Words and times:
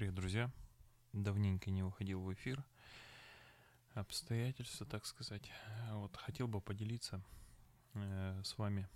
Привет, 0.00 0.14
друзья. 0.14 0.50
Давненько 1.12 1.70
не 1.70 1.82
выходил 1.82 2.22
в 2.22 2.32
эфир. 2.32 2.64
Обстоятельства, 3.92 4.86
так 4.86 5.04
сказать. 5.04 5.52
Вот 5.90 6.16
хотел 6.16 6.48
бы 6.48 6.62
поделиться 6.62 7.22
э, 7.92 8.40
с 8.42 8.56
вами 8.56 8.88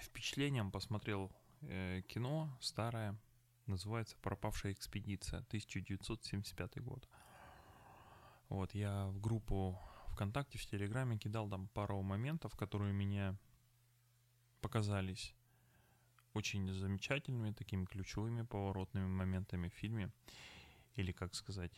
впечатлением. 0.00 0.70
Посмотрел 0.70 1.32
э, 1.62 2.02
кино 2.06 2.56
старое, 2.60 3.18
называется 3.66 4.16
«Пропавшая 4.22 4.74
экспедиция», 4.74 5.40
1975 5.40 6.80
год. 6.80 7.08
Вот, 8.50 8.72
я 8.76 9.08
в 9.08 9.20
группу 9.20 9.76
ВКонтакте, 10.12 10.56
в 10.56 10.66
Телеграме 10.66 11.18
кидал 11.18 11.50
там 11.50 11.66
пару 11.66 12.00
моментов, 12.00 12.54
которые 12.54 12.92
меня 12.92 13.36
показались 14.60 15.34
очень 16.34 16.68
замечательными, 16.72 17.52
такими 17.52 17.84
ключевыми 17.86 18.42
поворотными 18.42 19.06
моментами 19.06 19.68
в 19.68 19.74
фильме, 19.74 20.10
или, 20.96 21.12
как 21.12 21.34
сказать, 21.34 21.72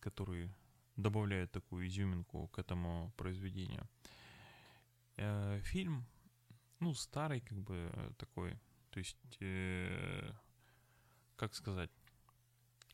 которые 0.00 0.54
добавляют 0.96 1.52
такую 1.52 1.86
изюминку 1.86 2.48
к 2.48 2.58
этому 2.58 3.12
произведению. 3.16 3.88
Э, 5.16 5.60
фильм, 5.62 6.06
ну, 6.80 6.94
старый, 6.94 7.40
как 7.40 7.58
бы, 7.58 8.14
такой, 8.16 8.58
то 8.90 8.98
есть, 8.98 9.38
э, 9.40 10.32
как 11.36 11.54
сказать, 11.54 11.90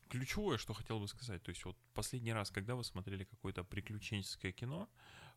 ключевое, 0.09 0.57
что 0.57 0.73
хотел 0.73 0.99
бы 0.99 1.07
сказать, 1.07 1.41
то 1.43 1.49
есть 1.49 1.65
вот 1.65 1.77
последний 1.93 2.33
раз, 2.33 2.51
когда 2.51 2.75
вы 2.75 2.83
смотрели 2.83 3.23
какое-то 3.23 3.63
приключенческое 3.63 4.51
кино, 4.51 4.89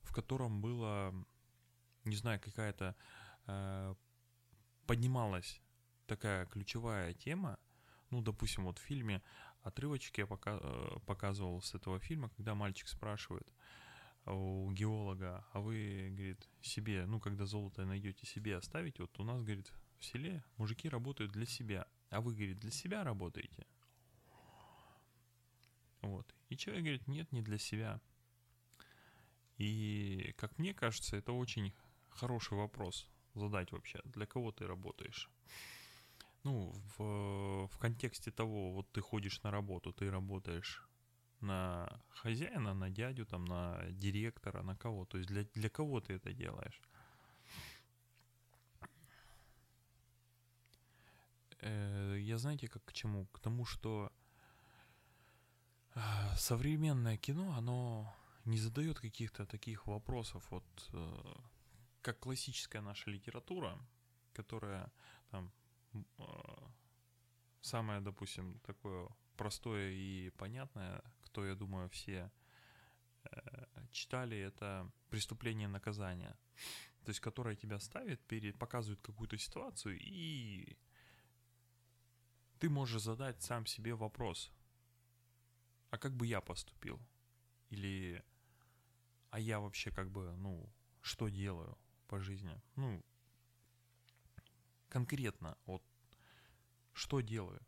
в 0.02 0.12
котором 0.12 0.60
было, 0.60 1.14
не 2.04 2.16
знаю, 2.16 2.40
какая-то 2.40 2.96
э, 3.46 3.94
поднималась 4.86 5.60
такая 6.06 6.46
ключевая 6.46 7.14
тема, 7.14 7.58
ну, 8.10 8.20
допустим, 8.22 8.64
вот 8.64 8.78
в 8.78 8.82
фильме 8.82 9.22
отрывочки 9.62 10.20
я 10.20 10.26
пока, 10.26 10.58
э, 10.60 10.98
показывал 11.06 11.60
с 11.62 11.74
этого 11.74 11.98
фильма, 11.98 12.28
когда 12.30 12.54
мальчик 12.54 12.88
спрашивает 12.88 13.52
у 14.26 14.70
геолога, 14.72 15.44
а 15.52 15.60
вы, 15.60 16.08
говорит, 16.10 16.48
себе, 16.60 17.06
ну, 17.06 17.20
когда 17.20 17.44
золото 17.46 17.84
найдете 17.84 18.26
себе 18.26 18.56
оставить, 18.56 18.98
вот 18.98 19.18
у 19.18 19.24
нас, 19.24 19.42
говорит, 19.42 19.72
в 19.98 20.04
селе 20.04 20.44
мужики 20.56 20.88
работают 20.88 21.32
для 21.32 21.46
себя, 21.46 21.86
а 22.10 22.20
вы, 22.20 22.34
говорит, 22.34 22.58
для 22.58 22.70
себя 22.70 23.04
работаете. 23.04 23.66
Вот. 26.00 26.34
И 26.48 26.56
человек 26.56 26.84
говорит, 26.84 27.08
нет, 27.08 27.32
не 27.32 27.42
для 27.42 27.58
себя. 27.58 28.00
И, 29.56 30.34
как 30.36 30.58
мне 30.58 30.74
кажется, 30.74 31.16
это 31.16 31.32
очень 31.32 31.72
хороший 32.10 32.56
вопрос 32.56 33.08
задать 33.34 33.72
вообще, 33.72 34.00
для 34.04 34.26
кого 34.26 34.52
ты 34.52 34.66
работаешь. 34.66 35.30
Ну, 36.44 36.72
в, 36.98 37.68
в 37.68 37.78
контексте 37.78 38.30
того, 38.30 38.72
вот 38.72 38.92
ты 38.92 39.00
ходишь 39.00 39.42
на 39.42 39.50
работу, 39.50 39.92
ты 39.92 40.10
работаешь 40.10 40.86
на 41.40 41.88
хозяина, 42.10 42.74
на 42.74 42.90
дядю, 42.90 43.26
там, 43.26 43.44
на 43.44 43.82
директора, 43.90 44.62
на 44.62 44.76
кого. 44.76 45.04
То 45.04 45.18
есть 45.18 45.28
для, 45.30 45.44
для 45.54 45.68
кого 45.70 46.00
ты 46.00 46.14
это 46.14 46.32
делаешь? 46.32 46.80
Э, 51.60 52.16
я 52.20 52.38
знаете, 52.38 52.68
как 52.68 52.84
к 52.84 52.92
чему? 52.92 53.26
К 53.26 53.40
тому, 53.40 53.64
что 53.64 54.12
э, 55.94 56.00
современное 56.36 57.16
кино, 57.16 57.54
оно 57.56 58.14
не 58.44 58.58
задает 58.58 59.00
каких-то 59.00 59.46
таких 59.46 59.86
вопросов, 59.86 60.46
вот 60.50 60.90
э, 60.92 61.34
как 62.04 62.20
классическая 62.20 62.82
наша 62.82 63.10
литература, 63.10 63.78
которая 64.34 64.92
там 65.30 65.50
самое, 67.62 68.00
допустим, 68.00 68.60
такое 68.60 69.08
простое 69.36 69.90
и 69.90 70.30
понятное, 70.36 71.02
кто, 71.22 71.46
я 71.46 71.54
думаю, 71.54 71.88
все 71.88 72.30
читали, 73.90 74.36
это 74.36 74.90
«Преступление 75.08 75.64
и 75.64 75.72
наказание», 75.72 76.36
то 77.04 77.10
есть 77.10 77.20
которое 77.20 77.56
тебя 77.56 77.78
ставит, 77.80 78.20
перед, 78.26 78.58
показывает 78.58 79.00
какую-то 79.00 79.38
ситуацию, 79.38 79.98
и 79.98 80.76
ты 82.58 82.68
можешь 82.68 83.02
задать 83.02 83.42
сам 83.42 83.64
себе 83.66 83.94
вопрос, 83.94 84.52
а 85.90 85.96
как 85.96 86.12
бы 86.12 86.26
я 86.26 86.40
поступил? 86.40 87.00
Или, 87.70 88.22
а 89.30 89.40
я 89.40 89.58
вообще 89.58 89.90
как 89.90 90.10
бы, 90.10 90.36
ну, 90.36 90.70
что 91.00 91.28
делаю? 91.28 91.78
По 92.14 92.20
жизни. 92.20 92.60
Ну, 92.76 93.02
конкретно, 94.88 95.56
вот, 95.66 95.82
что 96.92 97.20
делаю 97.20 97.60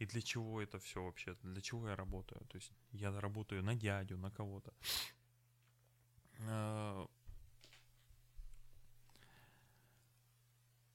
и 0.00 0.06
для 0.06 0.22
чего 0.22 0.62
это 0.62 0.78
все 0.78 1.02
вообще, 1.02 1.36
для 1.42 1.60
чего 1.60 1.88
я 1.88 1.96
работаю. 1.96 2.40
То 2.48 2.56
есть 2.56 2.72
я 2.92 3.20
работаю 3.20 3.62
на 3.62 3.74
дядю, 3.74 4.16
на 4.16 4.30
кого-то. 4.30 4.72
А, 6.48 7.06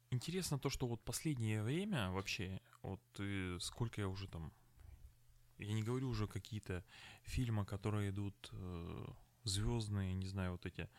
интересно 0.09 0.57
то, 0.57 0.69
что 0.71 0.87
вот 0.87 1.03
последнее 1.03 1.61
время 1.61 2.09
вообще, 2.09 2.59
вот 2.81 3.01
сколько 3.61 4.01
я 4.01 4.07
уже 4.07 4.27
там, 4.27 4.51
я 5.59 5.73
не 5.73 5.83
говорю 5.83 6.09
уже 6.09 6.27
какие-то 6.27 6.83
фильмы, 7.23 7.63
которые 7.63 8.09
идут 8.09 8.49
э, 8.53 9.05
звездные, 9.43 10.15
не 10.15 10.27
знаю, 10.27 10.53
вот 10.53 10.65
эти 10.65 10.89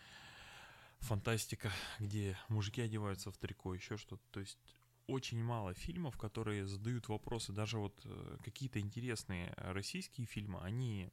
фантастика, 1.00 1.70
где 1.98 2.38
мужики 2.48 2.80
одеваются 2.80 3.30
в 3.30 3.38
трико, 3.38 3.74
еще 3.74 3.96
что-то. 3.96 4.22
То 4.30 4.40
есть 4.40 4.58
очень 5.06 5.42
мало 5.42 5.74
фильмов, 5.74 6.16
которые 6.16 6.66
задают 6.66 7.08
вопросы. 7.08 7.52
Даже 7.52 7.78
вот 7.78 8.00
э, 8.04 8.38
какие-то 8.44 8.80
интересные 8.80 9.54
российские 9.56 10.26
фильмы, 10.26 10.60
они 10.60 11.12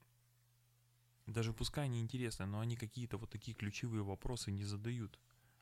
даже 1.28 1.54
пускай 1.54 1.86
они 1.86 2.02
интересные, 2.02 2.48
но 2.48 2.60
они 2.60 2.76
какие-то 2.76 3.18
вот 3.18 3.30
такие 3.30 3.56
ключевые 3.56 4.04
вопросы 4.04 4.52
не 4.52 4.64
задают. 4.64 5.20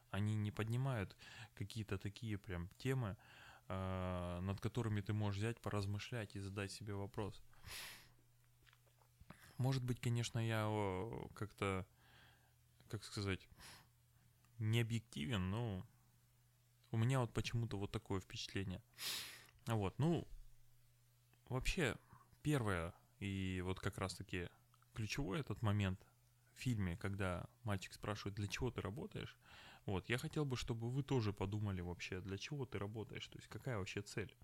Они 0.09 0.35
не 0.35 0.51
поднимают 0.51 1.15
какие-то 1.53 1.97
такие 1.97 2.37
прям 2.37 2.69
темы, 2.77 3.17
э, 3.67 4.39
над 4.41 4.59
которыми 4.59 5.01
ты 5.01 5.13
можешь 5.13 5.39
взять, 5.39 5.59
поразмышлять 5.61 6.35
и 6.35 6.39
задать 6.39 6.71
себе 6.71 6.93
вопрос. 6.93 7.41
Может 9.57 9.83
быть, 9.83 9.99
конечно, 9.99 10.39
я 10.39 10.65
как-то, 11.35 11.85
как 12.89 13.03
сказать, 13.03 13.47
не 14.61 14.81
объективен, 14.81 15.49
но 15.49 15.85
у 16.91 16.97
меня 16.97 17.19
вот 17.19 17.33
почему-то 17.33 17.77
вот 17.77 17.91
такое 17.91 18.19
впечатление. 18.19 18.81
Вот, 19.65 19.97
ну, 19.99 20.27
вообще, 21.49 21.95
первое, 22.41 22.93
и 23.19 23.61
вот 23.63 23.79
как 23.79 23.97
раз-таки 23.97 24.49
ключевой 24.93 25.39
этот 25.39 25.61
момент 25.61 26.05
в 26.53 26.59
фильме, 26.59 26.97
когда 26.97 27.47
мальчик 27.63 27.93
спрашивает, 27.93 28.35
для 28.35 28.47
чего 28.47 28.71
ты 28.71 28.81
работаешь, 28.81 29.37
вот, 29.85 30.09
я 30.09 30.17
хотел 30.17 30.45
бы, 30.45 30.55
чтобы 30.57 30.89
вы 30.89 31.01
тоже 31.03 31.33
подумали 31.33 31.81
вообще, 31.81 32.21
для 32.21 32.37
чего 32.37 32.65
ты 32.65 32.77
работаешь, 32.77 33.27
то 33.27 33.37
есть 33.37 33.47
какая 33.47 33.77
вообще 33.77 34.01
цель. 34.01 34.35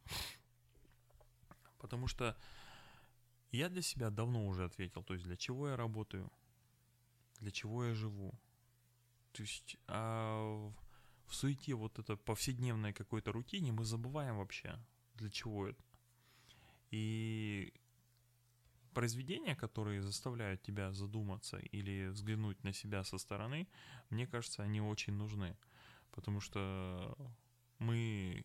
Потому 1.77 2.07
что 2.07 2.35
я 3.51 3.69
для 3.69 3.81
себя 3.81 4.09
давно 4.09 4.47
уже 4.47 4.65
ответил, 4.65 5.03
то 5.03 5.13
есть 5.13 5.25
для 5.25 5.37
чего 5.37 5.69
я 5.69 5.77
работаю, 5.77 6.31
для 7.39 7.51
чего 7.51 7.85
я 7.85 7.93
живу, 7.93 8.33
то 9.37 9.43
есть 9.43 9.77
а 9.87 10.73
в 11.27 11.35
суете 11.35 11.75
вот 11.75 11.99
это 11.99 12.15
повседневной 12.15 12.91
какой-то 12.91 13.31
рутине 13.31 13.71
мы 13.71 13.85
забываем 13.85 14.37
вообще, 14.37 14.79
для 15.13 15.29
чего 15.29 15.67
это. 15.67 15.83
И 16.89 17.71
произведения, 18.93 19.55
которые 19.55 20.01
заставляют 20.01 20.63
тебя 20.63 20.91
задуматься 20.91 21.57
или 21.57 22.07
взглянуть 22.07 22.63
на 22.63 22.73
себя 22.73 23.03
со 23.03 23.19
стороны, 23.19 23.67
мне 24.09 24.25
кажется, 24.25 24.63
они 24.63 24.81
очень 24.81 25.13
нужны. 25.13 25.55
Потому 26.11 26.39
что 26.39 27.15
мы 27.77 28.43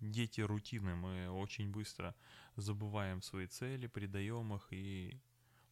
дети 0.00 0.42
рутины, 0.42 0.96
мы 0.96 1.30
очень 1.30 1.70
быстро 1.70 2.14
забываем 2.56 3.22
свои 3.22 3.46
цели, 3.46 3.86
предаем 3.86 4.52
их 4.52 4.68
и 4.70 5.18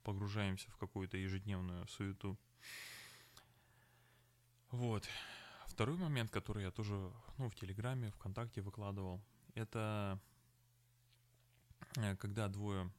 погружаемся 0.04 0.70
в 0.70 0.76
какую-то 0.78 1.18
ежедневную 1.18 1.86
суету. 1.88 2.38
Вот. 4.70 5.08
Второй 5.66 5.96
момент, 5.96 6.30
который 6.30 6.64
я 6.64 6.70
тоже, 6.70 6.94
ну, 7.38 7.48
в 7.48 7.54
Телеграме, 7.54 8.10
ВКонтакте 8.10 8.60
выкладывал, 8.62 9.20
это 9.54 10.20
э, 11.96 12.16
когда 12.16 12.48
двое 12.48 12.90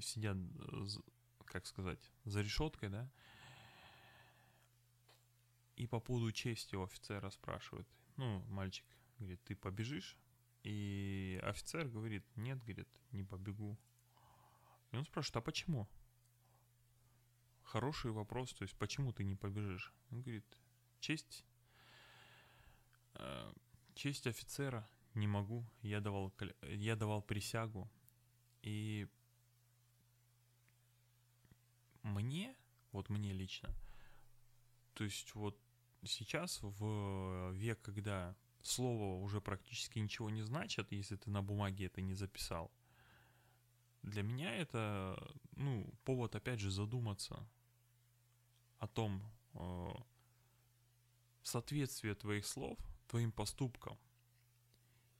сидят, 0.00 0.36
как 1.44 1.66
сказать, 1.66 2.10
за 2.24 2.40
решеткой, 2.40 2.88
да, 2.88 3.10
и 5.76 5.86
по 5.86 6.00
поводу 6.00 6.30
чести 6.32 6.76
у 6.76 6.84
офицера 6.84 7.30
спрашивают, 7.30 7.88
ну, 8.16 8.40
мальчик 8.48 8.86
говорит, 9.18 9.42
ты 9.44 9.56
побежишь? 9.56 10.16
И 10.62 11.40
офицер 11.42 11.88
говорит, 11.88 12.24
нет, 12.36 12.62
говорит, 12.62 12.88
не 13.10 13.24
побегу. 13.24 13.76
И 14.92 14.96
он 14.96 15.04
спрашивает, 15.04 15.36
а 15.36 15.40
почему? 15.40 15.88
Хороший 17.72 18.10
вопрос, 18.10 18.52
то 18.52 18.64
есть 18.64 18.74
почему 18.76 19.12
ты 19.12 19.24
не 19.24 19.34
побежишь? 19.34 19.94
Он 20.10 20.20
говорит, 20.20 20.44
честь, 21.00 21.44
э, 23.14 23.52
честь 23.94 24.26
офицера 24.26 24.86
не 25.14 25.26
могу, 25.26 25.64
я 25.80 26.00
давал, 26.00 26.32
я 26.62 26.96
давал 26.96 27.22
присягу, 27.22 27.90
И 28.62 29.08
мне, 32.02 32.54
вот 32.92 33.08
мне 33.10 33.32
лично, 33.32 33.74
то 34.94 35.04
есть 35.04 35.34
вот 35.34 35.58
сейчас 36.04 36.58
в 36.62 37.52
век, 37.52 37.80
когда 37.80 38.36
слово 38.62 39.22
уже 39.22 39.40
практически 39.40 39.98
ничего 39.98 40.30
не 40.30 40.42
значит, 40.42 40.92
если 40.92 41.16
ты 41.16 41.30
на 41.30 41.42
бумаге 41.42 41.86
это 41.86 42.02
не 42.02 42.14
записал, 42.14 42.70
для 44.02 44.22
меня 44.22 44.54
это, 44.56 45.16
ну, 45.56 45.90
повод 46.04 46.36
опять 46.36 46.60
же 46.60 46.70
задуматься 46.70 47.48
о 48.82 48.88
том, 48.88 49.22
э, 49.54 49.94
соответствие 51.44 52.16
твоих 52.16 52.44
слов 52.44 52.76
твоим 53.06 53.30
поступкам. 53.30 53.96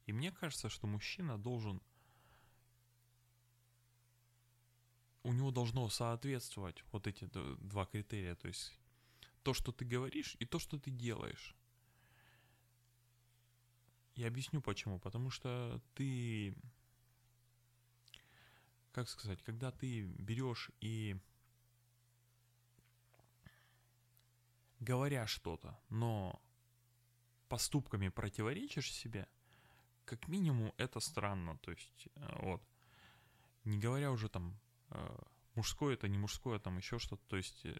И 0.06 0.12
мне 0.12 0.32
кажется, 0.32 0.68
что 0.68 0.88
мужчина 0.88 1.38
должен 1.38 1.80
у 5.22 5.32
него 5.32 5.52
должно 5.52 5.88
соответствовать 5.88 6.82
вот 6.90 7.06
эти 7.06 7.26
два 7.60 7.86
критерия, 7.86 8.34
то 8.34 8.48
есть 8.48 8.76
то, 9.44 9.54
что 9.54 9.70
ты 9.70 9.84
говоришь, 9.84 10.34
и 10.40 10.44
то, 10.44 10.58
что 10.58 10.80
ты 10.80 10.90
делаешь. 10.90 11.54
Я 14.16 14.26
объясню 14.26 14.60
почему. 14.60 14.98
Потому 14.98 15.30
что 15.30 15.80
ты, 15.94 16.56
как 18.90 19.08
сказать, 19.08 19.40
когда 19.44 19.70
ты 19.70 20.02
берешь 20.02 20.72
и 20.80 21.16
говоря 24.82 25.26
что-то, 25.26 25.78
но 25.88 26.40
поступками 27.48 28.08
противоречишь 28.08 28.92
себе, 28.92 29.26
как 30.04 30.28
минимум 30.28 30.72
это 30.76 31.00
странно. 31.00 31.58
То 31.58 31.70
есть, 31.70 32.08
э, 32.16 32.42
вот, 32.42 32.62
не 33.64 33.78
говоря 33.78 34.10
уже 34.10 34.28
там 34.28 34.58
Э, 34.92 35.18
мужское 35.54 35.94
это 35.94 36.08
не 36.08 36.18
мужское, 36.18 36.58
там 36.58 36.76
еще 36.76 36.98
что-то. 36.98 37.22
То 37.28 37.36
есть, 37.36 37.64
э, 37.64 37.72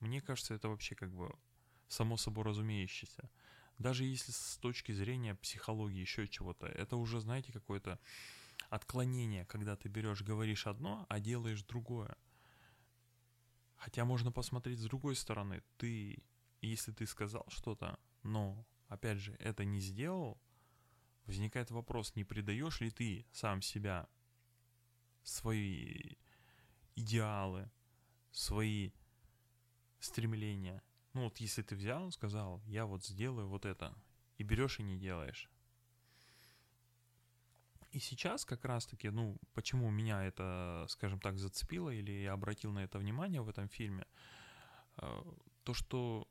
мне 0.00 0.20
кажется, 0.20 0.54
это 0.54 0.68
вообще 0.68 0.94
как 0.94 1.12
бы 1.12 1.32
само 1.88 2.16
собой 2.16 2.44
разумеющееся. 2.44 3.30
Даже 3.78 4.04
если 4.04 4.32
с 4.32 4.56
точки 4.58 4.92
зрения 4.92 5.34
психологии, 5.34 6.00
еще 6.00 6.28
чего-то, 6.28 6.66
это 6.66 6.96
уже, 6.96 7.20
знаете, 7.20 7.52
какое-то 7.52 7.98
отклонение, 8.70 9.44
когда 9.46 9.76
ты 9.76 9.88
берешь, 9.88 10.22
говоришь 10.22 10.66
одно, 10.66 11.06
а 11.08 11.20
делаешь 11.20 11.62
другое. 11.64 12.16
Хотя 13.82 14.04
можно 14.04 14.30
посмотреть 14.30 14.78
с 14.78 14.84
другой 14.84 15.16
стороны. 15.16 15.60
Ты, 15.76 16.22
если 16.60 16.92
ты 16.92 17.04
сказал 17.04 17.44
что-то, 17.48 17.98
но, 18.22 18.64
опять 18.86 19.18
же, 19.18 19.34
это 19.40 19.64
не 19.64 19.80
сделал, 19.80 20.40
возникает 21.26 21.72
вопрос, 21.72 22.14
не 22.14 22.22
предаешь 22.22 22.80
ли 22.80 22.92
ты 22.92 23.26
сам 23.32 23.60
себя 23.60 24.08
свои 25.24 26.14
идеалы, 26.94 27.68
свои 28.30 28.92
стремления. 29.98 30.80
Ну 31.12 31.24
вот 31.24 31.38
если 31.38 31.62
ты 31.62 31.74
взял, 31.74 32.12
сказал, 32.12 32.62
я 32.66 32.86
вот 32.86 33.04
сделаю 33.04 33.48
вот 33.48 33.64
это, 33.64 33.92
и 34.38 34.44
берешь 34.44 34.78
и 34.78 34.84
не 34.84 34.96
делаешь. 34.96 35.50
И 37.92 37.98
сейчас 37.98 38.44
как 38.44 38.64
раз-таки, 38.64 39.10
ну, 39.10 39.36
почему 39.54 39.90
меня 39.90 40.24
это, 40.24 40.86
скажем 40.88 41.20
так, 41.20 41.38
зацепило 41.38 41.90
или 41.90 42.22
я 42.22 42.32
обратил 42.32 42.72
на 42.72 42.84
это 42.84 42.98
внимание 42.98 43.42
в 43.42 43.48
этом 43.48 43.68
фильме, 43.68 44.06
э, 44.96 45.22
то, 45.62 45.74
что, 45.74 46.26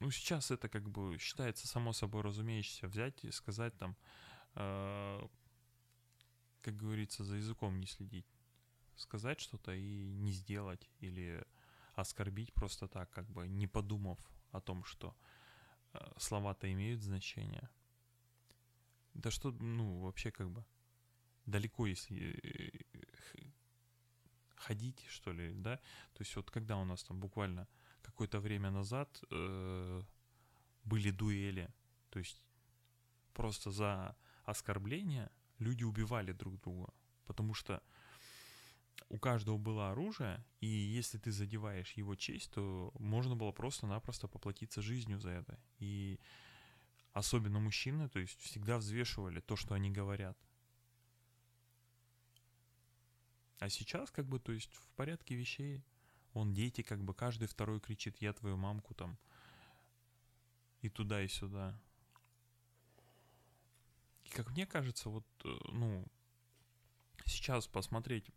ну, 0.00 0.10
сейчас 0.10 0.50
это 0.50 0.68
как 0.68 0.90
бы 0.90 1.16
считается 1.18 1.68
само 1.68 1.92
собой 1.92 2.22
разумеющееся 2.22 2.88
взять 2.88 3.24
и 3.24 3.30
сказать 3.30 3.78
там, 3.78 3.96
э, 4.56 5.28
как 6.60 6.76
говорится, 6.76 7.24
за 7.24 7.36
языком 7.36 7.78
не 7.78 7.86
следить 7.86 8.26
сказать 8.96 9.40
что-то 9.40 9.72
и 9.72 10.12
не 10.12 10.32
сделать, 10.32 10.90
или 11.00 11.44
оскорбить 11.94 12.52
просто 12.54 12.88
так, 12.88 13.10
как 13.10 13.28
бы 13.30 13.46
не 13.46 13.66
подумав 13.66 14.18
о 14.50 14.60
том, 14.60 14.84
что 14.84 15.16
э, 15.92 15.98
слова-то 16.18 16.70
имеют 16.72 17.00
значение. 17.02 17.68
Да 19.14 19.30
что, 19.30 19.52
ну, 19.52 20.00
вообще 20.00 20.30
как 20.30 20.50
бы 20.50 20.64
далеко, 21.46 21.86
если 21.86 22.38
э, 22.42 23.50
ходить, 24.56 25.04
что 25.08 25.32
ли, 25.32 25.52
да? 25.54 25.76
То 26.12 26.22
есть 26.22 26.36
вот 26.36 26.50
когда 26.50 26.76
у 26.76 26.84
нас 26.84 27.02
там 27.04 27.20
буквально 27.20 27.68
какое-то 28.02 28.40
время 28.40 28.70
назад 28.70 29.22
э, 29.30 30.02
были 30.84 31.10
дуэли, 31.10 31.68
то 32.10 32.18
есть 32.18 32.44
просто 33.32 33.70
за 33.70 34.16
оскорбление 34.44 35.30
люди 35.58 35.84
убивали 35.84 36.32
друг 36.32 36.60
друга, 36.60 36.92
потому 37.26 37.54
что 37.54 37.82
у 39.08 39.18
каждого 39.18 39.58
было 39.58 39.90
оружие, 39.90 40.44
и 40.60 40.66
если 40.66 41.18
ты 41.18 41.30
задеваешь 41.30 41.92
его 41.92 42.14
честь, 42.14 42.50
то 42.52 42.92
можно 42.98 43.36
было 43.36 43.52
просто-напросто 43.52 44.28
поплатиться 44.28 44.82
жизнью 44.82 45.20
за 45.20 45.30
это. 45.30 45.58
И 45.78 46.18
особенно 47.14 47.60
мужчины, 47.60 48.08
то 48.08 48.18
есть 48.18 48.38
всегда 48.40 48.76
взвешивали 48.76 49.40
то, 49.40 49.56
что 49.56 49.74
они 49.74 49.90
говорят. 49.90 50.36
А 53.60 53.68
сейчас 53.70 54.10
как 54.10 54.26
бы, 54.26 54.40
то 54.40 54.52
есть 54.52 54.74
в 54.74 54.88
порядке 54.96 55.36
вещей, 55.36 55.84
он 56.32 56.52
дети 56.52 56.82
как 56.82 57.02
бы, 57.02 57.14
каждый 57.14 57.46
второй 57.46 57.80
кричит, 57.80 58.20
я 58.20 58.32
твою 58.32 58.56
мамку 58.56 58.94
там, 58.94 59.16
и 60.82 60.90
туда, 60.90 61.22
и 61.22 61.28
сюда. 61.28 61.80
И 64.24 64.30
как 64.30 64.50
мне 64.50 64.66
кажется, 64.66 65.08
вот, 65.08 65.24
э, 65.44 65.48
ну, 65.68 66.04
сейчас 67.24 67.68
посмотреть 67.68 68.28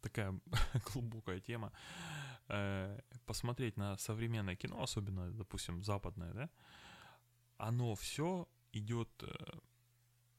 такая 0.00 0.38
глубокая 0.92 1.40
тема, 1.40 1.72
э, 2.50 3.00
посмотреть 3.26 3.76
на 3.76 3.96
современное 3.96 4.56
кино, 4.56 4.82
особенно, 4.82 5.30
допустим, 5.30 5.82
западное, 5.82 6.32
да, 6.32 6.50
оно 7.56 7.94
все 7.94 8.48
идет 8.72 9.10
э, 9.22 9.58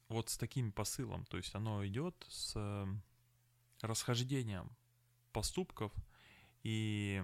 вот 0.09 0.29
с 0.29 0.37
таким 0.37 0.71
посылом, 0.71 1.25
то 1.25 1.37
есть 1.37 1.55
оно 1.55 1.85
идет 1.85 2.15
с 2.29 2.53
э, 2.55 2.87
расхождением 3.81 4.69
поступков 5.31 5.93
и 6.63 7.23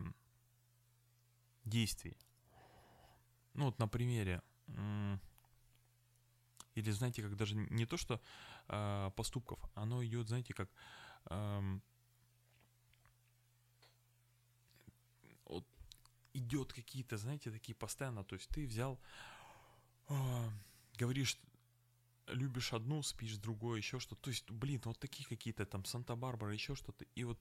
действий. 1.66 2.18
Ну 3.54 3.66
вот 3.66 3.80
на 3.80 3.88
примере, 3.88 4.42
или 6.76 6.92
знаете, 6.92 7.24
как 7.24 7.36
даже 7.36 7.56
не 7.56 7.86
то, 7.86 7.98
что 7.98 8.22
поступков, 9.16 9.60
оно 9.74 10.04
идет, 10.06 10.28
знаете, 10.28 10.54
как 10.54 10.70
э, 11.30 11.80
вот 15.46 15.66
идет 16.38 16.74
какие-то, 16.74 17.18
знаете, 17.18 17.52
такие 17.52 17.76
постоянно, 17.76 18.24
то 18.24 18.36
есть 18.36 18.50
ты 18.50 18.66
взял, 18.68 19.00
э, 20.10 20.50
говоришь, 21.00 21.38
любишь 22.28 22.74
одну, 22.74 23.04
спишь 23.04 23.38
другой, 23.38 23.78
еще 23.78 24.00
что-то. 24.00 24.22
То 24.22 24.30
есть, 24.30 24.52
блин, 24.52 24.82
вот 24.86 25.00
такие 25.00 25.28
какие-то 25.28 25.66
там 25.66 25.86
Санта-Барбара, 25.86 26.54
еще 26.54 26.76
что-то. 26.76 27.06
И 27.16 27.24
вот 27.24 27.40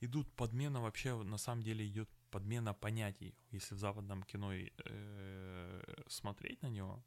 идут 0.00 0.32
подмена 0.34 0.80
вообще, 0.80 1.22
на 1.22 1.38
самом 1.38 1.62
деле 1.62 1.86
идет 1.86 2.08
подмена 2.30 2.74
понятий. 2.74 3.34
Если 3.50 3.74
в 3.74 3.78
западном 3.78 4.22
кино 4.22 4.52
э, 4.52 5.82
смотреть 6.08 6.62
на 6.62 6.68
него, 6.68 7.02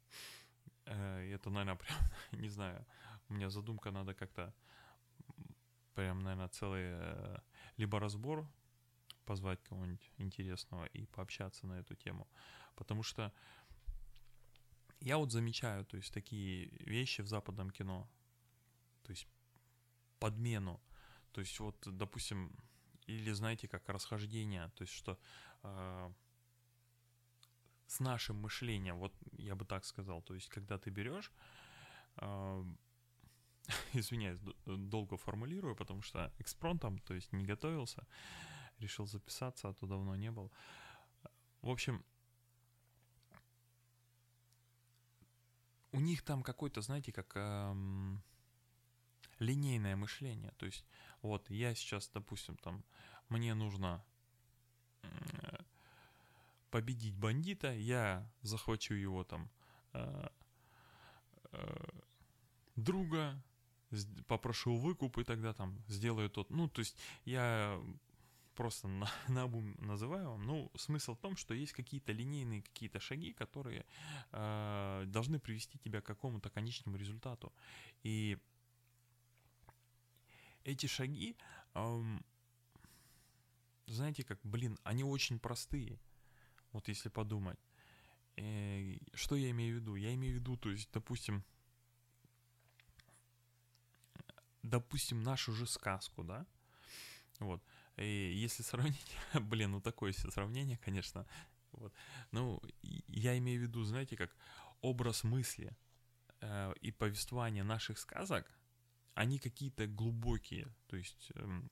э, 0.86 1.34
это, 1.34 1.50
наверное, 1.50 1.76
прям, 2.30 2.40
не 2.40 2.48
знаю, 2.48 2.84
у 3.28 3.34
меня 3.34 3.50
задумка, 3.50 3.90
надо 3.90 4.14
как-то 4.14 4.54
прям, 5.94 6.20
наверное, 6.20 6.48
целый 6.48 6.82
э, 6.84 7.38
либо 7.76 7.98
разбор 7.98 8.46
позвать 9.24 9.62
кого-нибудь 9.62 10.10
интересного 10.18 10.86
и 10.86 11.06
пообщаться 11.06 11.66
на 11.66 11.74
эту 11.74 11.94
тему. 11.94 12.28
Потому 12.74 13.02
что 13.02 13.32
я 15.00 15.16
вот 15.18 15.32
замечаю, 15.32 15.84
то 15.84 15.96
есть 15.96 16.12
такие 16.12 16.66
вещи 16.80 17.22
в 17.22 17.28
западном 17.28 17.70
кино, 17.70 18.08
то 19.02 19.10
есть 19.12 19.26
подмену, 20.18 20.80
то 21.32 21.40
есть 21.40 21.60
вот, 21.60 21.76
допустим, 21.86 22.52
или 23.06 23.32
знаете, 23.32 23.68
как 23.68 23.88
расхождение, 23.88 24.70
то 24.74 24.82
есть 24.82 24.94
что 24.94 25.18
э, 25.62 26.12
с 27.86 28.00
нашим 28.00 28.36
мышлением, 28.36 28.98
вот 28.98 29.12
я 29.38 29.54
бы 29.54 29.64
так 29.64 29.84
сказал, 29.84 30.22
то 30.22 30.34
есть 30.34 30.48
когда 30.48 30.78
ты 30.78 30.90
берешь 30.90 31.32
э, 32.16 32.64
извиняюсь, 33.94 34.40
долго 34.66 35.16
формулирую, 35.16 35.76
потому 35.76 36.02
что 36.02 36.32
экспронтом, 36.38 36.98
то 36.98 37.14
есть 37.14 37.32
не 37.32 37.44
готовился, 37.44 38.06
решил 38.82 39.06
записаться, 39.06 39.68
а 39.68 39.74
то 39.74 39.86
давно 39.86 40.16
не 40.16 40.30
был. 40.30 40.50
В 41.62 41.70
общем, 41.70 42.04
у 45.92 46.00
них 46.00 46.22
там 46.22 46.42
какой-то, 46.42 46.80
знаете, 46.80 47.12
как 47.12 47.32
эм, 47.36 48.22
линейное 49.38 49.96
мышление. 49.96 50.52
То 50.56 50.66
есть, 50.66 50.84
вот 51.20 51.48
я 51.50 51.74
сейчас, 51.74 52.08
допустим, 52.08 52.56
там, 52.56 52.82
мне 53.28 53.54
нужно 53.54 54.04
э, 55.02 55.56
победить 56.70 57.14
бандита, 57.14 57.72
я 57.72 58.28
захвачу 58.42 58.94
его 58.94 59.24
там 59.24 59.50
э, 59.92 60.28
э, 61.52 61.84
друга, 62.76 63.42
попрошу 64.26 64.76
выкуп, 64.76 65.18
и 65.18 65.24
тогда 65.24 65.52
там 65.52 65.78
сделаю 65.88 66.30
тот. 66.30 66.50
Ну, 66.50 66.68
то 66.68 66.80
есть 66.80 66.96
я 67.24 67.80
просто 68.62 68.86
на, 68.86 69.08
на 69.28 69.42
обум 69.42 69.74
называю 69.78 70.30
вам. 70.30 70.42
Ну, 70.46 70.70
смысл 70.76 71.14
в 71.14 71.18
том, 71.18 71.36
что 71.36 71.54
есть 71.54 71.72
какие-то 71.72 72.12
линейные 72.12 72.62
какие-то 72.62 73.00
шаги, 73.00 73.32
которые 73.32 73.84
э, 74.30 75.04
должны 75.06 75.40
привести 75.40 75.78
тебя 75.78 76.00
к 76.00 76.06
какому-то 76.06 76.48
конечному 76.48 76.96
результату. 76.96 77.52
И 78.04 78.38
эти 80.62 80.86
шаги, 80.86 81.36
э, 81.74 82.02
знаете, 83.86 84.22
как, 84.22 84.38
блин, 84.44 84.78
они 84.84 85.02
очень 85.02 85.40
простые. 85.40 85.98
Вот 86.72 86.88
если 86.88 87.10
подумать. 87.10 87.58
Э, 88.36 88.96
что 89.14 89.34
я 89.34 89.50
имею 89.50 89.78
в 89.78 89.80
виду? 89.80 89.96
Я 89.96 90.14
имею 90.14 90.34
в 90.34 90.36
виду, 90.36 90.56
то 90.56 90.70
есть, 90.70 90.88
допустим, 90.92 91.42
допустим, 94.62 95.20
нашу 95.24 95.52
же 95.52 95.66
сказку, 95.66 96.22
да, 96.22 96.46
вот, 97.40 97.60
и 97.96 98.32
если 98.34 98.62
сравнить, 98.62 99.16
блин, 99.34 99.72
ну 99.72 99.80
такое 99.80 100.12
все 100.12 100.30
сравнение, 100.30 100.78
конечно, 100.78 101.26
вот, 101.72 101.92
ну, 102.30 102.60
я 103.08 103.36
имею 103.38 103.60
в 103.60 103.62
виду, 103.62 103.82
знаете, 103.84 104.16
как 104.16 104.34
образ 104.80 105.24
мысли 105.24 105.76
э, 106.40 106.74
и 106.80 106.90
повествование 106.90 107.64
наших 107.64 107.98
сказок, 107.98 108.50
они 109.14 109.38
какие-то 109.38 109.86
глубокие, 109.86 110.74
то 110.86 110.96
есть 110.96 111.32
э, 111.34 111.62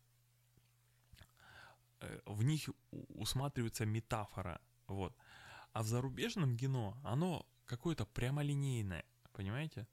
э, 2.00 2.20
в 2.26 2.42
них 2.42 2.68
усматривается 2.90 3.86
метафора, 3.86 4.60
вот, 4.86 5.16
а 5.72 5.82
в 5.82 5.86
зарубежном 5.86 6.56
кино 6.56 7.00
оно 7.04 7.46
какое-то 7.66 8.04
прямолинейное, 8.06 9.04
понимаете, 9.32 9.86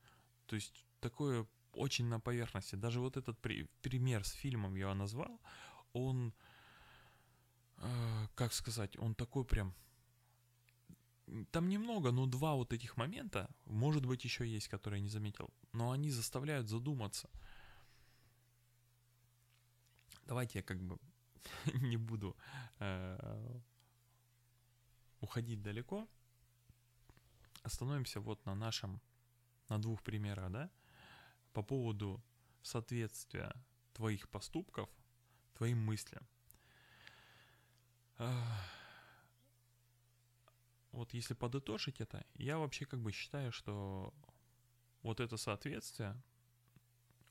то 0.46 0.56
есть 0.56 0.86
такое 1.00 1.48
очень 1.74 2.06
на 2.06 2.20
поверхности. 2.20 2.76
Даже 2.76 3.00
вот 3.00 3.18
этот 3.18 3.38
при, 3.40 3.64
пример 3.82 4.24
с 4.24 4.32
фильмом 4.32 4.76
я 4.76 4.94
назвал, 4.94 5.40
он, 5.98 6.34
э, 7.78 8.28
как 8.36 8.54
сказать, 8.54 8.98
он 8.98 9.16
такой 9.16 9.46
прям... 9.46 9.74
Там 11.52 11.68
немного, 11.68 12.12
но 12.12 12.26
два 12.26 12.56
вот 12.56 12.72
этих 12.72 12.96
момента, 12.98 13.50
может 13.66 14.06
быть, 14.06 14.24
еще 14.24 14.48
есть, 14.48 14.70
которые 14.70 15.00
я 15.00 15.04
не 15.04 15.10
заметил, 15.10 15.50
но 15.74 15.92
они 15.92 16.10
заставляют 16.10 16.70
задуматься. 16.70 17.30
Давайте 20.26 20.60
я 20.60 20.64
как 20.64 20.82
бы 20.82 20.98
не 21.82 21.98
буду 21.98 22.38
э, 22.80 23.60
уходить 25.20 25.62
далеко. 25.62 26.08
Остановимся 27.64 28.22
вот 28.22 28.46
на 28.46 28.56
нашем, 28.56 29.02
на 29.70 29.82
двух 29.82 30.02
примерах, 30.02 30.52
да? 30.52 30.72
по 31.58 31.64
поводу 31.64 32.24
соответствия 32.62 33.52
твоих 33.94 34.30
поступков 34.30 34.90
твоим 35.58 35.84
мыслям. 35.84 36.28
Вот 40.92 41.14
если 41.14 41.34
подытожить 41.34 42.02
это, 42.02 42.26
я 42.36 42.58
вообще 42.58 42.86
как 42.86 43.02
бы 43.02 43.12
считаю, 43.12 43.52
что 43.52 44.14
вот 45.04 45.20
это 45.20 45.38
соответствие 45.38 46.16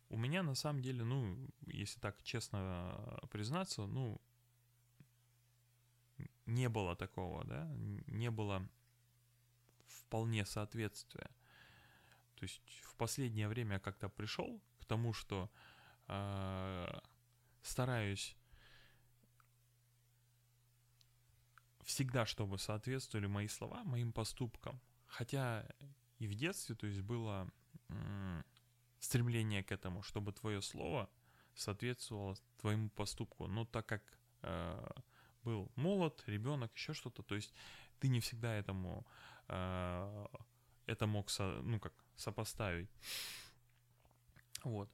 у 0.09 0.16
меня 0.16 0.42
на 0.42 0.54
самом 0.54 0.83
деле, 0.83 1.04
ну, 1.04 1.37
если 1.66 1.99
так 2.00 2.23
честно 2.23 3.18
признаться, 3.30 3.87
ну, 3.87 4.21
не 6.47 6.68
было 6.68 6.95
такого, 6.95 7.45
да, 7.45 7.68
не 8.06 8.30
было 8.30 8.68
вполне 9.88 10.47
соответствия. 10.47 11.28
То 12.37 12.45
есть 12.45 12.62
в 12.85 12.95
последнее 12.97 13.49
время 13.49 13.75
я 13.75 13.80
как-то 13.80 14.09
пришел 14.09 14.61
к 14.78 14.85
тому, 14.85 15.12
что 15.12 15.50
э, 16.06 17.00
стараюсь 17.67 18.37
всегда, 21.85 22.27
чтобы 22.27 22.59
соответствовали 22.59 23.27
мои 23.27 23.49
слова 23.49 23.85
моим 23.85 24.13
поступкам. 24.13 24.81
Хотя 25.07 25.67
и 26.19 26.27
в 26.27 26.35
детстве, 26.35 26.75
то 26.75 26.87
есть 26.87 27.01
было 27.01 27.49
стремление 28.99 29.63
к 29.63 29.73
этому, 29.73 30.03
чтобы 30.03 30.33
твое 30.33 30.61
слово 30.61 31.09
соответствовало 31.55 32.37
твоему 32.59 32.91
поступку. 32.91 33.47
Но 33.47 33.65
так 33.65 33.87
как 33.87 34.03
э, 34.43 34.89
был 35.45 35.71
молод, 35.77 36.23
ребенок, 36.27 36.75
еще 36.75 36.93
что-то, 36.93 37.23
то 37.23 37.35
есть 37.35 37.55
ты 38.01 38.09
не 38.09 38.21
всегда 38.21 38.55
этому 38.55 39.07
э, 39.49 40.27
это 40.87 41.07
мог, 41.07 41.31
со, 41.31 41.61
ну 41.63 41.79
как, 41.79 41.93
сопоставить. 42.17 42.91
Вот. 44.65 44.91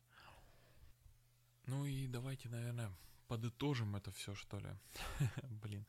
Ну 1.66 1.85
и 1.85 2.07
давайте, 2.07 2.49
наверное, 2.49 2.92
подытожим 3.28 3.97
это 3.97 4.11
все, 4.11 4.35
что 4.35 4.59
ли. 4.59 4.71
Блин. 5.62 5.87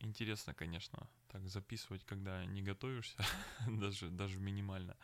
Интересно, 0.00 0.54
конечно, 0.54 1.08
так 1.28 1.48
записывать, 1.48 2.04
когда 2.04 2.44
не 2.44 2.62
готовишься, 2.62 3.24
даже, 3.66 4.10
даже 4.10 4.38
минимально. 4.38 4.96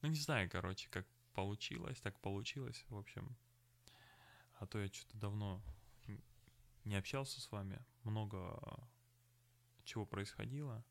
Ну, 0.00 0.08
не 0.08 0.18
знаю, 0.18 0.50
короче, 0.50 0.88
как 0.90 1.06
получилось, 1.32 2.00
так 2.00 2.18
получилось, 2.20 2.84
в 2.88 2.96
общем. 2.96 3.36
А 4.58 4.66
то 4.66 4.78
я 4.78 4.88
что-то 4.88 5.16
давно 5.16 5.62
не 6.84 6.96
общался 6.96 7.40
с 7.40 7.50
вами, 7.52 7.78
много 8.04 8.58
чего 9.84 10.06
происходило. 10.06 10.84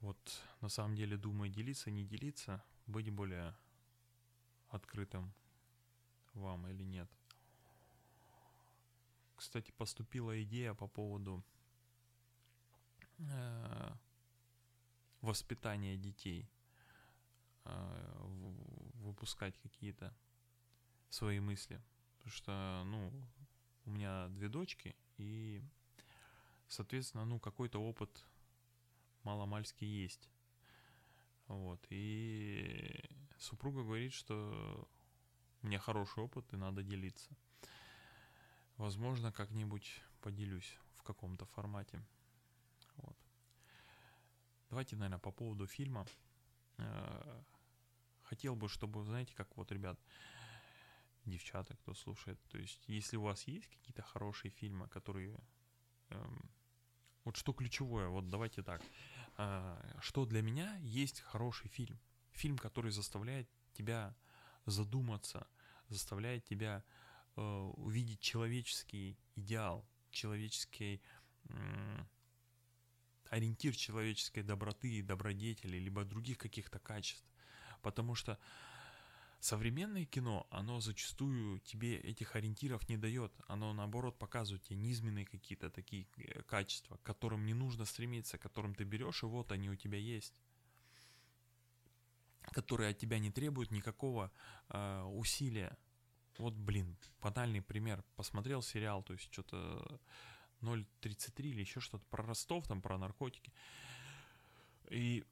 Вот 0.00 0.18
на 0.60 0.68
самом 0.68 0.96
деле 0.96 1.16
думаю, 1.16 1.50
делиться, 1.50 1.90
не 1.90 2.04
делиться, 2.04 2.62
быть 2.86 3.10
более 3.10 3.54
открытым 4.72 5.32
вам 6.34 6.66
или 6.68 6.82
нет. 6.82 7.08
Кстати, 9.36 9.70
поступила 9.72 10.42
идея 10.42 10.74
по 10.74 10.88
поводу 10.88 11.44
э, 13.18 13.92
воспитания 15.20 15.96
детей, 15.96 16.48
э, 17.64 18.26
выпускать 19.00 19.58
какие-то 19.58 20.14
свои 21.08 21.40
мысли. 21.40 21.82
Потому 22.18 22.32
что, 22.32 22.82
ну, 22.86 23.12
у 23.84 23.90
меня 23.90 24.28
две 24.28 24.48
дочки, 24.48 24.94
и, 25.18 25.62
соответственно, 26.68 27.24
ну, 27.24 27.40
какой-то 27.40 27.82
опыт 27.82 28.24
маломальски 29.24 29.84
есть. 29.84 30.28
Вот. 31.48 31.84
И 31.90 33.04
супруга 33.42 33.82
говорит, 33.82 34.12
что 34.12 34.88
у 35.62 35.66
меня 35.66 35.78
хороший 35.78 36.22
опыт 36.22 36.52
и 36.52 36.56
надо 36.56 36.82
делиться. 36.82 37.30
Возможно, 38.76 39.32
как-нибудь 39.32 40.02
поделюсь 40.20 40.78
в 40.96 41.02
каком-то 41.02 41.46
формате. 41.46 42.02
Вот. 42.96 43.16
Давайте, 44.70 44.96
наверное, 44.96 45.18
по 45.18 45.30
поводу 45.30 45.66
фильма. 45.66 46.06
Э, 46.78 47.42
хотел 48.22 48.56
бы, 48.56 48.68
чтобы, 48.68 49.04
знаете, 49.04 49.34
как 49.34 49.56
вот, 49.56 49.70
ребят, 49.72 50.00
девчата, 51.24 51.76
кто 51.76 51.94
слушает, 51.94 52.40
то 52.48 52.58
есть, 52.58 52.82
если 52.88 53.16
у 53.16 53.22
вас 53.22 53.46
есть 53.46 53.68
какие-то 53.68 54.02
хорошие 54.02 54.50
фильмы, 54.50 54.88
которые... 54.88 55.38
Эм, 56.10 56.50
вот 57.24 57.36
что 57.36 57.52
ключевое, 57.52 58.08
вот 58.08 58.28
давайте 58.30 58.62
так. 58.62 58.82
А, 59.36 59.78
что 60.00 60.26
для 60.26 60.42
меня 60.42 60.76
есть 60.78 61.20
хороший 61.20 61.68
фильм. 61.68 62.00
Фильм, 62.32 62.58
который 62.58 62.90
заставляет 62.90 63.48
тебя 63.72 64.14
задуматься, 64.66 65.46
заставляет 65.88 66.44
тебя 66.44 66.84
э, 67.36 67.40
увидеть 67.40 68.20
человеческий 68.20 69.16
идеал, 69.36 69.86
человеческий 70.10 71.00
э, 71.44 72.04
ориентир 73.30 73.74
человеческой 73.74 74.42
доброты 74.42 74.90
и 74.92 75.02
добродетели, 75.02 75.78
либо 75.78 76.04
других 76.04 76.38
каких-то 76.38 76.78
качеств. 76.78 77.24
Потому 77.80 78.14
что 78.14 78.38
Современное 79.42 80.04
кино, 80.04 80.46
оно 80.50 80.78
зачастую 80.78 81.58
тебе 81.64 81.96
этих 81.96 82.36
ориентиров 82.36 82.88
не 82.88 82.96
дает. 82.96 83.32
Оно 83.48 83.72
наоборот 83.72 84.16
показывает 84.16 84.62
тебе 84.62 84.76
низменные 84.76 85.26
какие-то 85.26 85.68
такие 85.68 86.06
э, 86.16 86.42
качества, 86.42 86.96
к 86.98 87.02
которым 87.02 87.44
не 87.44 87.52
нужно 87.52 87.84
стремиться, 87.84 88.38
к 88.38 88.42
которым 88.42 88.72
ты 88.76 88.84
берешь, 88.84 89.24
и 89.24 89.26
вот 89.26 89.50
они 89.50 89.68
у 89.68 89.74
тебя 89.74 89.98
есть 89.98 90.32
которые 92.50 92.90
от 92.90 92.98
тебя 92.98 93.18
не 93.18 93.30
требуют 93.30 93.70
никакого 93.70 94.30
э, 94.68 95.02
усилия. 95.02 95.76
Вот, 96.38 96.54
блин, 96.54 96.96
банальный 97.20 97.62
пример. 97.62 98.04
Посмотрел 98.16 98.62
сериал, 98.62 99.02
то 99.02 99.12
есть 99.12 99.32
что-то 99.32 100.00
0.33 100.62 101.42
или 101.48 101.60
еще 101.60 101.80
что-то 101.80 102.04
про 102.10 102.24
Ростов, 102.24 102.66
там 102.66 102.80
про 102.80 102.98
наркотики. 102.98 103.52
И 104.90 105.24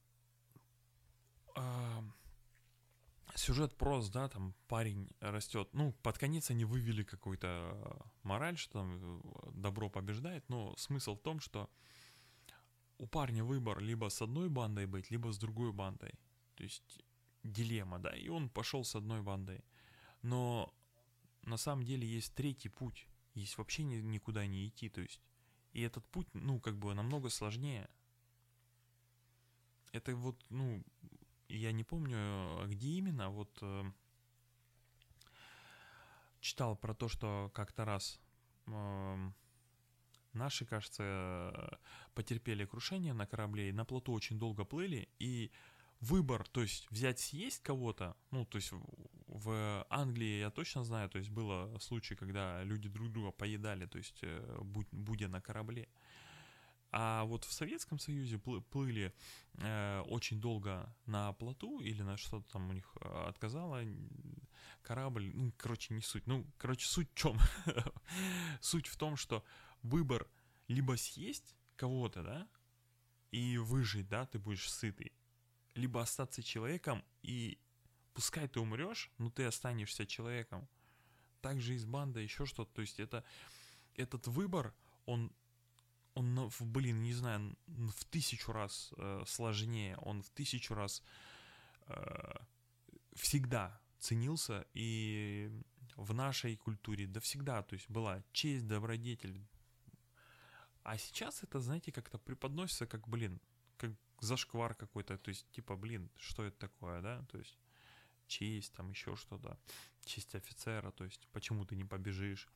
э, 1.56 2.02
сюжет 3.34 3.76
прост, 3.76 4.12
да, 4.12 4.28
там 4.28 4.54
парень 4.68 5.10
растет. 5.20 5.68
Ну, 5.72 5.92
под 6.02 6.18
конец 6.18 6.50
они 6.50 6.64
вывели 6.64 7.02
какую-то 7.02 7.72
э, 7.72 8.08
мораль, 8.22 8.56
что 8.56 8.80
там 8.80 9.20
э, 9.20 9.50
добро 9.54 9.88
побеждает, 9.88 10.48
но 10.48 10.76
смысл 10.76 11.16
в 11.16 11.20
том, 11.20 11.40
что 11.40 11.70
у 12.98 13.06
парня 13.06 13.44
выбор 13.44 13.80
либо 13.80 14.08
с 14.10 14.20
одной 14.20 14.48
бандой 14.48 14.86
быть, 14.86 15.10
либо 15.10 15.32
с 15.32 15.38
другой 15.38 15.72
бандой. 15.72 16.12
То 16.60 16.64
есть 16.64 17.00
дилемма, 17.42 17.98
да, 17.98 18.14
и 18.14 18.28
он 18.28 18.50
пошел 18.50 18.84
с 18.84 18.94
одной 18.94 19.22
бандой. 19.22 19.64
Но 20.20 20.74
на 21.40 21.56
самом 21.56 21.84
деле 21.86 22.06
есть 22.06 22.34
третий 22.34 22.68
путь, 22.68 23.08
есть 23.32 23.56
вообще 23.56 23.82
ни, 23.82 23.96
никуда 23.96 24.46
не 24.46 24.66
идти, 24.66 24.90
то 24.90 25.00
есть, 25.00 25.22
и 25.72 25.80
этот 25.80 26.06
путь, 26.08 26.26
ну, 26.34 26.60
как 26.60 26.76
бы 26.76 26.92
намного 26.92 27.30
сложнее. 27.30 27.88
Это 29.92 30.14
вот, 30.14 30.44
ну, 30.50 30.84
я 31.48 31.72
не 31.72 31.82
помню, 31.82 32.66
где 32.66 32.88
именно, 32.88 33.30
вот 33.30 33.58
э, 33.62 33.84
читал 36.40 36.76
про 36.76 36.92
то, 36.92 37.08
что 37.08 37.50
как-то 37.54 37.86
раз 37.86 38.20
э, 38.66 39.30
наши, 40.34 40.66
кажется, 40.66 41.80
потерпели 42.14 42.66
крушение 42.66 43.14
на 43.14 43.26
корабле, 43.26 43.70
и 43.70 43.72
на 43.72 43.86
плоту 43.86 44.12
очень 44.12 44.38
долго 44.38 44.66
плыли, 44.66 45.08
и 45.18 45.50
выбор, 46.00 46.48
то 46.48 46.62
есть 46.62 46.90
взять 46.90 47.20
съесть 47.20 47.62
кого-то, 47.62 48.16
ну, 48.30 48.44
то 48.44 48.56
есть 48.56 48.72
в 49.26 49.86
Англии 49.90 50.40
я 50.40 50.50
точно 50.50 50.84
знаю, 50.84 51.08
то 51.08 51.18
есть 51.18 51.30
было 51.30 51.78
случаи, 51.78 52.14
когда 52.14 52.62
люди 52.64 52.88
друг 52.88 53.12
друга 53.12 53.30
поедали, 53.30 53.86
то 53.86 53.98
есть 53.98 54.18
э, 54.22 54.58
будь, 54.62 54.88
будя 54.90 55.28
на 55.28 55.40
корабле. 55.40 55.88
А 56.92 57.24
вот 57.24 57.44
в 57.44 57.52
Советском 57.52 58.00
Союзе 58.00 58.38
плыли 58.38 59.14
э, 59.58 60.02
очень 60.08 60.40
долго 60.40 60.92
на 61.06 61.32
плоту 61.34 61.78
или 61.78 62.02
на 62.02 62.16
что-то 62.16 62.50
там 62.50 62.70
у 62.70 62.72
них 62.72 62.92
э, 63.00 63.24
отказало 63.28 63.80
корабль, 64.82 65.30
ну, 65.32 65.52
короче, 65.56 65.94
не 65.94 66.00
суть. 66.00 66.26
Ну, 66.26 66.44
короче, 66.58 66.88
суть 66.88 67.10
в 67.12 67.14
чем? 67.14 67.38
суть 68.60 68.88
в 68.88 68.96
том, 68.96 69.16
что 69.16 69.44
выбор 69.82 70.26
либо 70.66 70.96
съесть 70.96 71.54
кого-то, 71.76 72.22
да, 72.22 72.48
и 73.30 73.58
выжить, 73.58 74.08
да, 74.08 74.26
ты 74.26 74.40
будешь 74.40 74.68
сытый, 74.70 75.12
либо 75.74 76.00
остаться 76.00 76.42
человеком, 76.42 77.04
и 77.22 77.58
пускай 78.14 78.48
ты 78.48 78.60
умрешь, 78.60 79.10
но 79.18 79.30
ты 79.30 79.44
останешься 79.44 80.06
человеком. 80.06 80.68
Также 81.40 81.74
из 81.74 81.84
банды 81.84 82.20
еще 82.20 82.44
что-то. 82.46 82.72
То 82.74 82.82
есть 82.82 83.00
это, 83.00 83.24
этот 83.94 84.26
выбор, 84.26 84.74
он, 85.06 85.32
он, 86.14 86.50
блин, 86.60 87.02
не 87.02 87.14
знаю, 87.14 87.56
в 87.66 88.04
тысячу 88.06 88.52
раз 88.52 88.92
э, 88.96 89.24
сложнее, 89.26 89.96
он 89.98 90.22
в 90.22 90.30
тысячу 90.30 90.74
раз 90.74 91.02
э, 91.86 92.34
всегда 93.14 93.80
ценился 93.98 94.66
и 94.74 95.50
в 95.96 96.14
нашей 96.14 96.56
культуре, 96.56 97.06
да 97.06 97.20
всегда, 97.20 97.62
то 97.62 97.74
есть 97.74 97.88
была 97.90 98.22
честь, 98.32 98.66
добродетель. 98.66 99.40
А 100.82 100.96
сейчас 100.96 101.42
это, 101.42 101.60
знаете, 101.60 101.92
как-то 101.92 102.18
преподносится 102.18 102.86
как, 102.86 103.06
блин, 103.06 103.40
как 103.80 103.92
зашквар 104.20 104.74
какой-то, 104.74 105.16
то 105.18 105.30
есть, 105.30 105.50
типа, 105.50 105.76
блин, 105.76 106.10
что 106.16 106.44
это 106.44 106.58
такое, 106.58 107.00
да, 107.00 107.24
то 107.30 107.38
есть, 107.38 107.58
честь, 108.26 108.72
там 108.74 108.90
еще 108.90 109.16
что-то, 109.16 109.58
честь 110.04 110.34
офицера, 110.34 110.90
то 110.90 111.04
есть, 111.04 111.26
почему 111.32 111.64
ты 111.64 111.76
не 111.76 111.84
побежишь. 111.84 112.48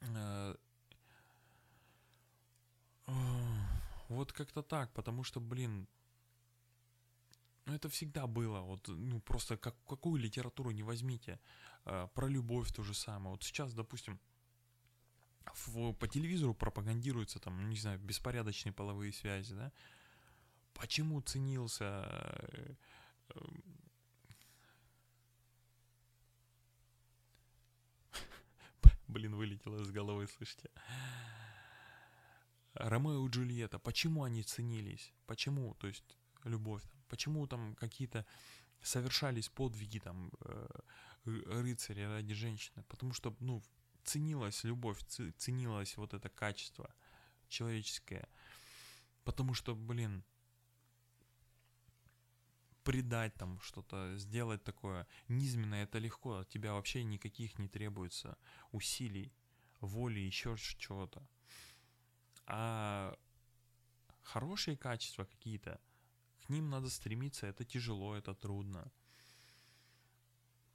Э, 0.00 0.56
вот 4.08 4.32
как-то 4.32 4.62
так, 4.62 4.92
потому 4.92 5.24
что, 5.24 5.40
блин, 5.40 5.86
ну 7.66 7.74
это 7.74 7.88
всегда 7.88 8.26
было, 8.26 8.60
вот, 8.60 8.88
ну 8.88 9.20
просто 9.20 9.56
как, 9.56 9.76
какую 9.84 10.20
литературу 10.20 10.70
не 10.70 10.82
возьмите, 10.82 11.38
э, 11.84 12.08
про 12.14 12.28
любовь 12.28 12.72
то 12.72 12.82
же 12.82 12.94
самое. 12.94 13.30
Вот 13.30 13.44
сейчас, 13.44 13.74
допустим, 13.74 14.18
в, 15.54 15.92
по 15.94 16.08
телевизору 16.08 16.54
пропагандируются 16.54 17.38
там, 17.38 17.68
не 17.68 17.76
знаю, 17.76 17.98
беспорядочные 17.98 18.72
половые 18.72 19.12
связи, 19.12 19.54
да, 19.54 19.72
почему 20.74 21.20
ценился 21.20 22.06
э, 23.28 23.42
Блин, 29.08 29.34
вылетело 29.34 29.80
из 29.82 29.90
головы, 29.90 30.26
слышите. 30.26 30.70
Ромео 32.74 33.26
и 33.26 33.30
Джульетта, 33.30 33.78
почему 33.78 34.24
они 34.24 34.42
ценились? 34.42 35.12
Почему, 35.26 35.74
то 35.74 35.86
есть, 35.88 36.18
любовь? 36.44 36.82
Почему 37.08 37.46
там 37.46 37.74
какие-то 37.74 38.24
совершались 38.82 39.48
подвиги 39.48 39.98
там 39.98 40.30
э, 40.40 40.68
рыцаря 41.24 42.08
ради 42.08 42.34
женщины? 42.34 42.84
Потому 42.88 43.12
что, 43.14 43.34
ну, 43.40 43.62
ценилась 44.08 44.64
любовь, 44.64 45.04
ценилось 45.36 45.96
вот 45.96 46.14
это 46.14 46.28
качество 46.30 46.94
человеческое. 47.48 48.26
Потому 49.24 49.54
что, 49.54 49.74
блин, 49.74 50.24
предать 52.84 53.34
там 53.34 53.60
что-то, 53.60 54.16
сделать 54.16 54.64
такое 54.64 55.06
низменное, 55.28 55.84
это 55.84 55.98
легко. 55.98 56.38
От 56.38 56.48
тебя 56.48 56.72
вообще 56.72 57.04
никаких 57.04 57.58
не 57.58 57.68
требуется 57.68 58.38
усилий, 58.72 59.30
воли, 59.80 60.20
еще 60.20 60.56
чего-то. 60.56 61.28
А 62.46 63.14
хорошие 64.22 64.76
качества 64.78 65.24
какие-то, 65.24 65.78
к 66.46 66.48
ним 66.48 66.70
надо 66.70 66.88
стремиться, 66.88 67.46
это 67.46 67.64
тяжело, 67.66 68.16
это 68.16 68.34
трудно. 68.34 68.90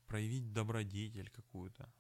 Проявить 0.05 0.53
добродетель 0.53 1.31
какую-то. 1.31 1.91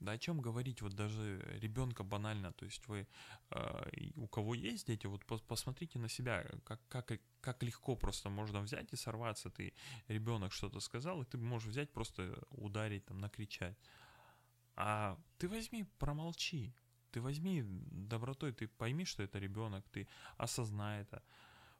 Да 0.00 0.12
о 0.12 0.18
чем 0.18 0.40
говорить, 0.40 0.82
вот 0.82 0.94
даже 0.94 1.40
ребенка 1.60 2.04
банально, 2.04 2.52
то 2.52 2.64
есть 2.64 2.86
вы, 2.88 3.06
э, 3.50 4.10
у 4.16 4.26
кого 4.26 4.54
есть 4.54 4.86
дети, 4.86 5.06
вот 5.06 5.24
посмотрите 5.24 5.98
на 5.98 6.08
себя, 6.08 6.44
как, 6.64 6.80
как, 6.88 7.20
как 7.40 7.62
легко 7.62 7.96
просто 7.96 8.28
можно 8.28 8.60
взять 8.60 8.92
и 8.92 8.96
сорваться, 8.96 9.50
ты, 9.50 9.72
ребенок 10.08 10.52
что-то 10.52 10.80
сказал, 10.80 11.22
и 11.22 11.24
ты 11.24 11.38
можешь 11.38 11.68
взять 11.68 11.92
просто 11.92 12.38
ударить, 12.50 13.04
там, 13.06 13.18
накричать. 13.18 13.78
А 14.76 15.16
ты 15.38 15.48
возьми, 15.48 15.84
промолчи, 15.98 16.74
ты 17.12 17.20
возьми 17.20 17.62
добротой, 17.64 18.52
ты 18.52 18.66
пойми, 18.66 19.04
что 19.04 19.22
это 19.22 19.38
ребенок, 19.38 19.88
ты 19.90 20.08
осознай 20.36 21.02
это, 21.02 21.22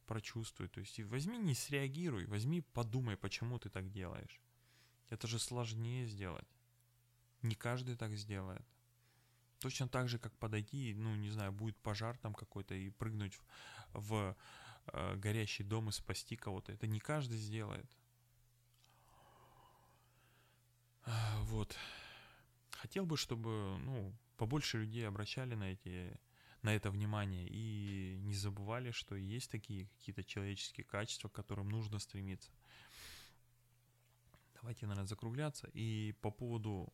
прочувствуй, 0.07 0.68
то 0.68 0.81
есть 0.81 1.00
возьми, 1.00 1.38
не 1.38 1.55
среагируй, 1.55 2.27
возьми, 2.27 2.61
подумай, 2.61 3.16
почему 3.16 3.59
ты 3.59 3.68
так 3.68 3.90
делаешь. 3.90 4.40
Это 5.11 5.27
же 5.27 5.38
сложнее 5.38 6.07
сделать. 6.07 6.46
Не 7.44 7.54
каждый 7.54 7.94
так 7.94 8.12
сделает. 8.16 8.64
Точно 9.61 9.87
так 9.87 10.09
же, 10.09 10.18
как 10.18 10.37
подойти, 10.38 10.94
ну, 10.94 11.14
не 11.14 11.30
знаю, 11.30 11.52
будет 11.52 11.76
пожар 11.76 12.16
там 12.18 12.35
какой-то 12.35 12.74
и 12.74 12.88
прыгнуть 12.88 13.35
в, 13.35 13.44
в 13.92 14.37
э, 14.87 15.16
горящий 15.16 15.62
дом 15.62 15.90
и 15.90 15.92
спасти 15.92 16.37
кого-то. 16.37 16.72
Это 16.72 16.87
не 16.87 17.00
каждый 17.00 17.37
сделает. 17.37 17.87
Вот. 21.42 21.76
Хотел 22.70 23.04
бы, 23.04 23.18
чтобы, 23.18 23.78
ну, 23.80 24.14
побольше 24.38 24.78
людей 24.78 25.07
обращали 25.07 25.54
на 25.54 25.72
эти 25.72 26.18
на 26.62 26.74
это 26.74 26.90
внимание 26.90 27.46
и 27.46 28.16
не 28.22 28.35
забывали, 28.35 28.90
что 28.90 29.16
есть 29.16 29.50
такие 29.50 29.87
какие-то 29.98 30.24
человеческие 30.24 30.85
качества, 30.85 31.28
к 31.28 31.33
которым 31.33 31.68
нужно 31.68 31.98
стремиться. 31.98 32.50
Давайте, 34.54 34.87
наверное, 34.87 35.07
закругляться. 35.07 35.68
И 35.74 36.14
по 36.22 36.30
поводу 36.30 36.90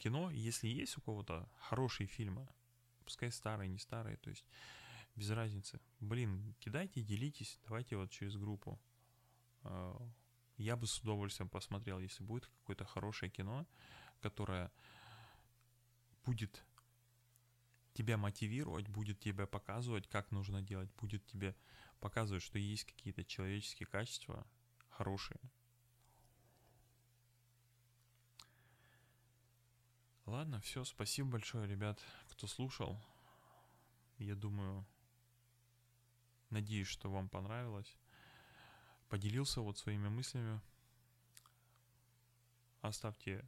кино, 0.00 0.30
если 0.30 0.66
есть 0.68 0.96
у 0.96 1.02
кого-то 1.02 1.46
хорошие 1.58 2.06
фильмы, 2.06 2.48
пускай 3.04 3.30
старые, 3.30 3.68
не 3.68 3.78
старые, 3.78 4.16
то 4.16 4.30
есть 4.30 4.46
без 5.14 5.30
разницы. 5.30 5.78
Блин, 6.00 6.54
кидайте, 6.58 7.02
делитесь, 7.02 7.58
давайте 7.64 7.96
вот 7.96 8.10
через 8.10 8.36
группу. 8.36 8.80
А, 9.62 10.00
я 10.56 10.76
бы 10.76 10.86
с 10.86 10.98
удовольствием 11.00 11.50
посмотрел, 11.50 12.00
если 12.00 12.24
будет 12.24 12.46
какое-то 12.46 12.84
хорошее 12.86 13.30
кино, 13.30 13.66
которое 14.20 14.72
будет 16.24 16.64
тебя 17.92 18.16
мотивировать, 18.16 18.88
будет 18.88 19.20
тебя 19.20 19.46
показывать, 19.46 20.08
как 20.08 20.30
нужно 20.30 20.62
делать, 20.62 20.90
будет 20.94 21.26
тебе 21.26 21.54
показывать, 21.98 22.42
что 22.42 22.58
есть 22.58 22.84
какие-то 22.84 23.24
человеческие 23.24 23.86
качества 23.86 24.46
хорошие, 24.88 25.40
Ладно, 30.30 30.60
все, 30.60 30.84
спасибо 30.84 31.28
большое, 31.30 31.66
ребят, 31.66 32.00
кто 32.28 32.46
слушал. 32.46 32.96
Я 34.18 34.36
думаю, 34.36 34.86
надеюсь, 36.50 36.86
что 36.86 37.10
вам 37.10 37.28
понравилось. 37.28 37.98
Поделился 39.08 39.60
вот 39.60 39.76
своими 39.76 40.08
мыслями. 40.08 40.60
Оставьте 42.80 43.44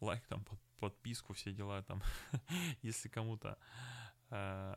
лайк, 0.00 0.26
там, 0.26 0.44
под, 0.44 0.60
подписку, 0.78 1.32
все 1.32 1.54
дела 1.54 1.82
там. 1.84 2.02
Если 2.82 3.08
кому-то 3.08 3.56
э, 4.28 4.74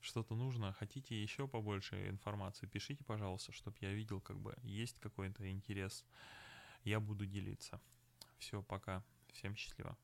что-то 0.00 0.34
нужно, 0.34 0.72
хотите 0.72 1.22
еще 1.22 1.46
побольше 1.46 2.08
информации, 2.08 2.64
пишите, 2.64 3.04
пожалуйста, 3.04 3.52
чтобы 3.52 3.76
я 3.82 3.92
видел, 3.92 4.22
как 4.22 4.40
бы 4.40 4.56
есть 4.62 4.98
какой-то 4.98 5.46
интерес. 5.50 6.06
Я 6.84 7.00
буду 7.00 7.26
делиться. 7.26 7.82
Все, 8.38 8.62
пока. 8.62 9.04
Всем 9.30 9.54
счастливо. 9.54 9.94